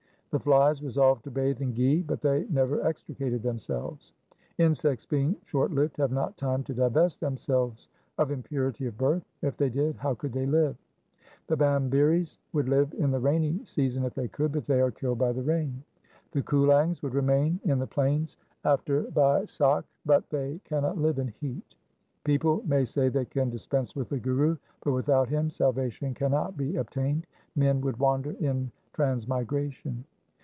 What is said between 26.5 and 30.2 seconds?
be obtained: men would wander in transmigration.